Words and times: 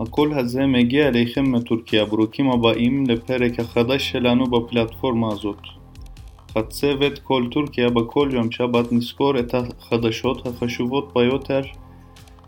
הקול 0.00 0.38
הזה 0.38 0.66
מגיע 0.66 1.08
אליכם 1.08 1.52
מטורקיה, 1.52 2.04
ברוכים 2.04 2.50
הבאים 2.50 3.04
לפרק 3.06 3.60
החדש 3.60 4.10
שלנו 4.10 4.46
בפלטפורמה 4.46 5.32
הזאת. 5.32 5.58
הצוות 6.56 7.18
כל 7.18 7.44
טורקיה 7.50 7.90
בכל 7.90 8.30
יום 8.32 8.50
שבת 8.50 8.92
נזכור 8.92 9.38
את 9.38 9.54
החדשות 9.54 10.46
החשובות 10.46 11.12
ביותר 11.14 11.60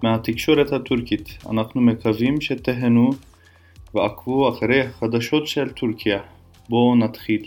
מהתקשורת 0.03 0.73
הטורקית. 0.73 1.29
אנחנו 1.51 1.81
מקווים 1.81 2.41
שתהנו 2.41 3.11
ועקבו 3.95 4.49
אחרי 4.49 4.81
החדשות 4.81 5.47
של 5.47 5.69
טורקיה. 5.69 6.21
בואו 6.69 6.97
נתחיל. 6.97 7.47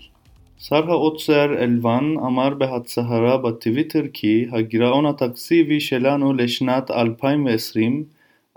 שר 0.60 0.92
האוצר 0.92 1.64
אלבן 1.64 2.14
אמר 2.26 2.50
בהצהרה 2.50 3.38
בטוויטר 3.38 4.04
כי 4.14 4.46
הגירעון 4.52 5.06
התקציבי 5.06 5.80
שלנו 5.80 6.34
לשנת 6.34 6.92
2020 6.92 8.04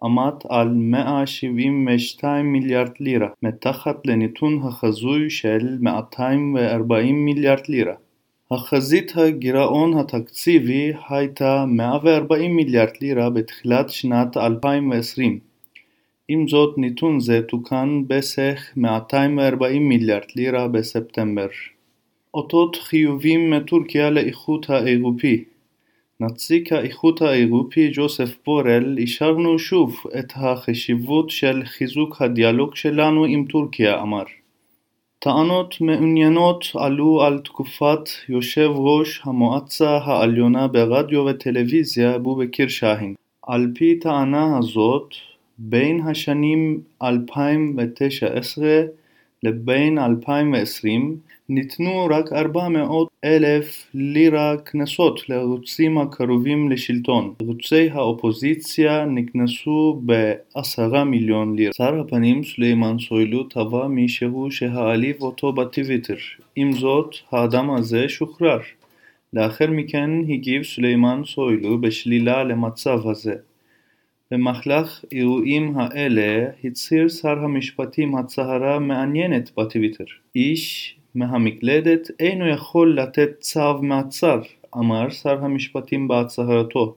עמד 0.03 0.35
על 0.49 0.69
172 0.69 2.53
מיליארד 2.53 2.91
לירה, 3.01 3.29
מתחת 3.43 4.07
לנתון 4.07 4.61
החזוי 4.63 5.31
של 5.31 5.79
240 5.81 7.25
מיליארד 7.25 7.67
לירה. 7.69 7.95
החזית 8.51 9.13
הגירעון 9.17 9.99
התקציבי 9.99 10.93
הייתה 11.09 11.65
140 11.69 12.57
מיליארד 12.57 12.91
לירה 13.01 13.31
בתחילת 13.31 13.91
שנת 13.91 14.37
2020. 14.37 15.39
עם 16.29 16.49
זאת, 16.49 16.75
נתון 16.77 17.21
זה 17.21 17.43
תוקן 17.43 18.03
בסך 18.07 18.73
240 18.77 19.89
מיליארד 19.89 20.27
לירה 20.37 20.69
בספטמבר. 20.69 21.49
אותות 22.35 22.77
חיובים 22.77 23.51
מטורקיה 23.51 24.11
לאיחוד 24.11 24.67
האירופי 24.69 25.45
נציג 26.21 26.75
האיחוד 26.75 27.23
האירופי 27.23 27.91
ג'וסף 27.93 28.37
בורל 28.47 28.99
אישרנו 28.99 29.59
שוב 29.59 29.97
את 30.19 30.33
החשיבות 30.37 31.31
של 31.31 31.63
חיזוק 31.65 32.23
הדיאלוג 32.23 32.77
שלנו 32.77 33.25
עם 33.25 33.45
טורקיה, 33.45 34.03
אמר. 34.03 34.23
טענות 35.19 35.81
מעוניינות 35.81 36.65
עלו 36.75 37.23
על 37.23 37.39
תקופת 37.39 38.09
יושב 38.29 38.71
ראש 38.75 39.21
המועצה 39.25 39.91
העליונה 39.91 40.69
ברדיו 40.69 41.25
וטלוויזיה 41.25 42.19
בובקיר 42.19 42.69
שאהין. 42.69 43.15
על 43.43 43.67
פי 43.75 43.99
טענה 43.99 44.59
הזאת, 44.59 45.15
בין 45.59 46.01
השנים 46.01 46.81
2019 47.03 48.67
לבין 49.43 49.99
2020 49.99 51.17
ניתנו 51.49 52.07
רק 52.11 52.33
400 52.33 53.09
אלף 53.25 53.87
לירה 53.95 54.57
קנסות 54.57 55.29
לערוצים 55.29 55.99
הקרובים 55.99 56.71
לשלטון. 56.71 57.35
ערוצי 57.43 57.91
האופוזיציה 57.91 59.05
נקנסו 59.05 60.03
ב-10 60.07 61.05
מיליון 61.05 61.57
לירה. 61.57 61.73
שר 61.73 62.01
הפנים 62.01 62.45
סולימאן 62.45 62.99
סוילו 62.99 63.45
תבע 63.45 63.87
מישהו 63.87 64.51
שהעליב 64.51 65.23
אותו 65.23 65.53
בטוויטר. 65.53 66.17
עם 66.57 66.73
זאת, 66.73 67.15
האדם 67.33 67.71
הזה 67.71 68.09
שוחרר. 68.09 68.59
לאחר 69.33 69.71
מכן 69.71 70.11
הגיב 70.29 70.63
סולימאן 70.63 71.23
סוילו 71.25 71.81
בשלילה 71.81 72.45
למצב 72.45 73.09
הזה. 73.09 73.35
במהלך 74.31 75.05
אירועים 75.13 75.79
האלה 75.79 76.51
הצהיר 76.65 77.09
שר 77.09 77.39
המשפטים 77.39 78.17
הצהרה 78.17 78.79
מעניינת 78.79 79.51
בטוויטר. 79.57 80.05
איש 80.37 80.97
מהמקלדת 81.15 82.09
אינו 82.21 82.49
יכול 82.49 83.01
לתת 83.01 83.31
צו 83.41 83.83
מעצר, 83.83 84.41
אמר 84.77 85.11
שר 85.11 85.45
המשפטים 85.45 86.09
בהצהרתו. 86.09 86.97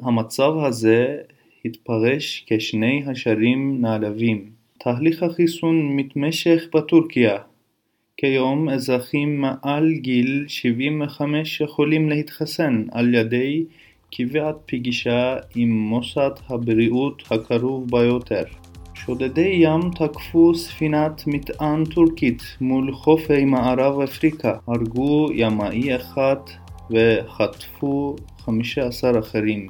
המצב 0.00 0.52
הזה 0.66 1.18
התפרש 1.64 2.44
כשני 2.46 3.02
השערים 3.06 3.80
נעלבים. 3.80 4.50
תהליך 4.78 5.22
החיסון 5.22 5.96
מתמשך 5.96 6.64
בטורקיה. 6.74 7.38
כיום 8.16 8.68
אזרחים 8.68 9.40
מעל 9.40 9.92
גיל 9.92 10.44
75 10.48 11.60
יכולים 11.60 12.08
להתחסן 12.08 12.84
על 12.92 13.14
ידי 13.14 13.64
קביעת 14.16 14.56
פגישה 14.66 15.36
עם 15.54 15.70
מוסד 15.70 16.30
הבריאות 16.48 17.22
הקרוב 17.30 17.90
ביותר. 17.90 18.44
שודדי 18.94 19.60
ים 19.62 19.80
תקפו 19.90 20.54
ספינת 20.54 21.22
מטען 21.26 21.84
טורקית 21.84 22.42
מול 22.60 22.92
חופי 22.92 23.44
מערב 23.44 24.00
אפריקה, 24.00 24.54
הרגו 24.66 25.28
ימאי 25.32 25.96
אחד 25.96 26.36
וחטפו 26.90 28.16
15 28.38 29.18
אחרים. 29.18 29.66